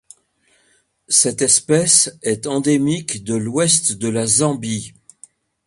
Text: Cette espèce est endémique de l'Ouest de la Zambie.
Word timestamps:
Cette 1.09 1.43
espèce 1.43 2.17
est 2.23 2.47
endémique 2.47 3.23
de 3.23 3.35
l'Ouest 3.35 3.97
de 3.99 4.07
la 4.09 4.25
Zambie. 4.25 4.95